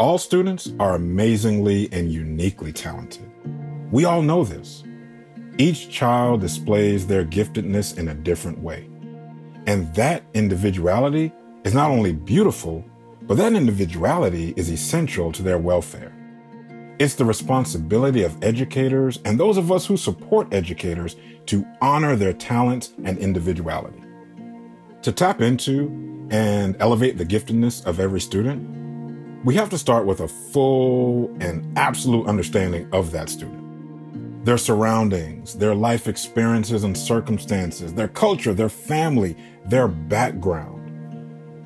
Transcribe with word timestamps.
All 0.00 0.18
students 0.18 0.72
are 0.80 0.96
amazingly 0.96 1.88
and 1.92 2.12
uniquely 2.12 2.72
talented. 2.72 3.30
We 3.92 4.04
all 4.04 4.22
know 4.22 4.42
this. 4.42 4.82
Each 5.56 5.88
child 5.88 6.40
displays 6.40 7.06
their 7.06 7.24
giftedness 7.24 7.96
in 7.96 8.08
a 8.08 8.14
different 8.14 8.58
way. 8.58 8.90
And 9.68 9.94
that 9.94 10.24
individuality 10.34 11.32
is 11.62 11.74
not 11.74 11.92
only 11.92 12.12
beautiful, 12.12 12.84
but 13.22 13.36
that 13.36 13.52
individuality 13.52 14.52
is 14.56 14.68
essential 14.68 15.30
to 15.30 15.42
their 15.42 15.58
welfare. 15.58 16.12
It's 16.98 17.14
the 17.14 17.24
responsibility 17.24 18.24
of 18.24 18.42
educators 18.42 19.20
and 19.24 19.38
those 19.38 19.56
of 19.56 19.70
us 19.70 19.86
who 19.86 19.96
support 19.96 20.52
educators 20.52 21.14
to 21.46 21.64
honor 21.80 22.16
their 22.16 22.32
talents 22.32 22.94
and 23.04 23.16
individuality. 23.18 24.02
To 25.02 25.12
tap 25.12 25.40
into 25.40 25.86
and 26.30 26.74
elevate 26.80 27.16
the 27.16 27.24
giftedness 27.24 27.86
of 27.86 28.00
every 28.00 28.20
student, 28.20 28.83
we 29.44 29.54
have 29.54 29.68
to 29.68 29.76
start 29.76 30.06
with 30.06 30.20
a 30.20 30.28
full 30.28 31.26
and 31.38 31.78
absolute 31.78 32.26
understanding 32.26 32.88
of 32.92 33.10
that 33.10 33.28
student. 33.28 33.62
Their 34.46 34.56
surroundings, 34.56 35.54
their 35.54 35.74
life 35.74 36.08
experiences 36.08 36.82
and 36.82 36.96
circumstances, 36.96 37.92
their 37.92 38.08
culture, 38.08 38.54
their 38.54 38.70
family, 38.70 39.36
their 39.66 39.86
background, 39.86 40.80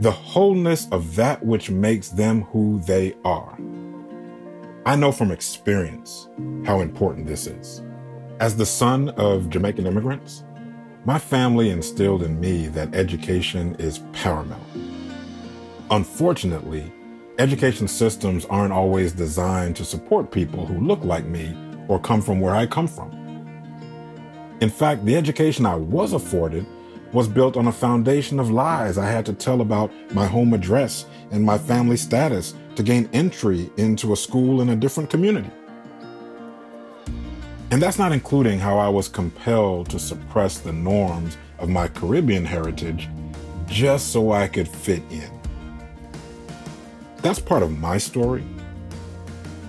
the 0.00 0.10
wholeness 0.10 0.86
of 0.90 1.16
that 1.16 1.44
which 1.44 1.70
makes 1.70 2.10
them 2.10 2.42
who 2.42 2.78
they 2.80 3.14
are. 3.24 3.58
I 4.84 4.96
know 4.96 5.12
from 5.12 5.30
experience 5.30 6.28
how 6.66 6.80
important 6.80 7.26
this 7.26 7.46
is. 7.46 7.82
As 8.38 8.54
the 8.54 8.66
son 8.66 9.10
of 9.10 9.48
Jamaican 9.48 9.86
immigrants, 9.86 10.44
my 11.06 11.18
family 11.18 11.70
instilled 11.70 12.22
in 12.22 12.38
me 12.38 12.66
that 12.68 12.94
education 12.94 13.76
is 13.76 14.00
paramount. 14.12 14.62
Unfortunately, 15.90 16.92
Education 17.38 17.88
systems 17.88 18.44
aren't 18.44 18.74
always 18.74 19.12
designed 19.12 19.74
to 19.76 19.86
support 19.86 20.30
people 20.30 20.66
who 20.66 20.86
look 20.86 21.02
like 21.02 21.24
me 21.24 21.56
or 21.88 21.98
come 21.98 22.20
from 22.20 22.40
where 22.40 22.54
I 22.54 22.66
come 22.66 22.86
from. 22.86 23.10
In 24.60 24.68
fact, 24.68 25.06
the 25.06 25.16
education 25.16 25.64
I 25.64 25.76
was 25.76 26.12
afforded 26.12 26.66
was 27.14 27.28
built 27.28 27.56
on 27.56 27.68
a 27.68 27.72
foundation 27.72 28.38
of 28.38 28.50
lies 28.50 28.98
I 28.98 29.06
had 29.06 29.24
to 29.26 29.32
tell 29.32 29.62
about 29.62 29.90
my 30.12 30.26
home 30.26 30.52
address 30.52 31.06
and 31.30 31.42
my 31.42 31.56
family 31.56 31.96
status 31.96 32.54
to 32.76 32.82
gain 32.82 33.08
entry 33.14 33.70
into 33.78 34.12
a 34.12 34.16
school 34.16 34.60
in 34.60 34.68
a 34.68 34.76
different 34.76 35.08
community. 35.08 35.50
And 37.70 37.80
that's 37.80 37.98
not 37.98 38.12
including 38.12 38.58
how 38.58 38.76
I 38.76 38.90
was 38.90 39.08
compelled 39.08 39.88
to 39.88 39.98
suppress 39.98 40.58
the 40.58 40.72
norms 40.74 41.38
of 41.58 41.70
my 41.70 41.88
Caribbean 41.88 42.44
heritage 42.44 43.08
just 43.68 44.12
so 44.12 44.32
I 44.32 44.48
could 44.48 44.68
fit 44.68 45.02
in. 45.10 45.41
That's 47.22 47.38
part 47.38 47.62
of 47.62 47.78
my 47.78 47.98
story, 47.98 48.42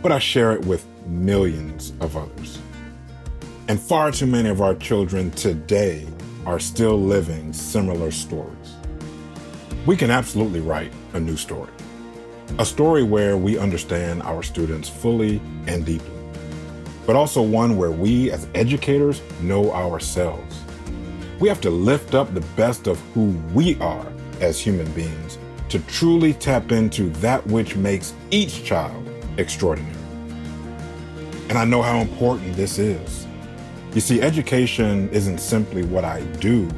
but 0.02 0.12
I 0.12 0.18
share 0.18 0.54
it 0.54 0.66
with 0.66 0.88
millions 1.06 1.94
of 2.00 2.18
others. 2.18 2.58
And 3.68 3.80
far 3.80 4.12
too 4.12 4.26
many 4.26 4.50
of 4.50 4.60
our 4.60 4.74
children 4.74 5.30
today 5.30 6.08
are 6.48 6.60
still 6.60 7.00
living 7.00 7.54
similar 7.54 8.10
stories. 8.10 8.74
We 9.86 9.96
can 9.96 10.10
absolutely 10.10 10.62
write 10.62 10.92
a 11.14 11.20
new 11.20 11.38
story, 11.38 11.70
a 12.58 12.66
story 12.66 13.04
where 13.04 13.38
we 13.38 13.60
understand 13.60 14.24
our 14.24 14.42
students 14.42 14.90
fully 14.90 15.40
and 15.68 15.86
deeply, 15.86 16.10
but 17.06 17.16
also 17.16 17.44
one 17.44 17.78
where 17.78 17.92
we 17.92 18.32
as 18.32 18.48
educators 18.56 19.22
know 19.42 19.72
ourselves. 19.74 20.60
We 21.40 21.50
have 21.50 21.62
to 21.62 21.70
lift 21.70 22.16
up 22.16 22.34
the 22.34 22.46
best 22.56 22.88
of 22.88 23.00
who 23.14 23.28
we 23.54 23.80
are 23.80 24.12
as 24.42 24.60
human 24.60 24.92
beings 24.94 25.38
to 25.74 25.80
truly 25.88 26.34
tap 26.34 26.72
into 26.72 27.10
that 27.14 27.44
which 27.48 27.76
makes 27.76 28.14
each 28.30 28.64
child 28.64 29.10
extraordinary. 29.38 29.98
And 31.50 31.54
I 31.54 31.66
know 31.66 31.82
how 31.82 31.98
important 31.98 32.56
this 32.56 32.78
is. 32.78 33.26
You 33.96 34.00
see, 34.00 34.22
education 34.22 35.10
isn't 35.10 35.40
simply 35.40 35.84
what 35.84 36.06
I 36.06 36.22
do, 36.38 36.70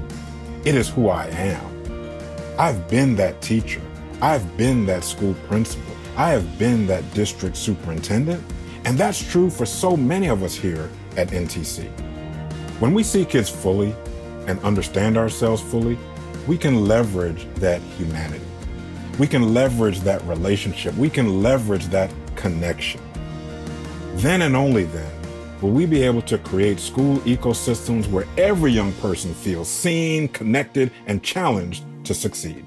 it 0.64 0.75
is 0.75 0.88
who 0.88 1.09
I 1.09 1.25
am. 1.25 2.56
I've 2.58 2.88
been 2.88 3.18
that 3.18 3.42
teacher. 3.42 3.81
I've 4.22 4.56
been 4.56 4.86
that 4.86 5.03
school 5.03 5.36
principal. 5.50 5.94
I 6.16 6.30
have 6.30 6.58
been 6.58 6.88
that 6.88 7.03
district 7.14 7.58
superintendent. 7.58 8.41
And 8.86 8.97
that's 8.97 9.22
true 9.30 9.50
for 9.50 9.66
so 9.66 9.97
many 9.97 10.28
of 10.28 10.41
us 10.41 10.56
here 10.56 10.90
at 11.18 11.31
NTC. 11.31 11.84
When 12.80 12.94
we 12.94 13.03
see 13.03 13.25
kids 13.25 13.50
fully 13.50 13.94
and 14.47 14.58
understand 14.62 15.18
ourselves 15.18 15.62
fully, 15.62 15.97
we 16.47 16.58
can 16.58 16.88
leverage 16.88 17.46
that 17.56 17.81
humanity 17.97 18.46
we 19.18 19.28
can 19.28 19.53
leverage 19.53 20.02
that 20.02 20.22
relationship. 20.24 20.94
We 20.96 21.09
can 21.09 21.42
leverage 21.42 21.86
that 21.88 22.14
connection. 22.36 23.02
Then 24.16 24.42
and 24.42 24.56
only 24.56 24.84
then 24.84 25.12
will 25.62 25.72
we 25.72 25.86
be 25.86 26.03
able 26.03 26.22
to 26.24 26.38
create 26.38 26.80
school 26.80 27.18
ecosystems 27.20 28.09
where 28.12 28.28
every 28.38 28.72
young 28.72 28.92
person 28.94 29.34
feels 29.34 29.70
seen, 29.70 30.28
connected, 30.30 30.92
and 31.08 31.24
challenged 31.24 31.86
to 32.06 32.14
succeed. 32.14 32.66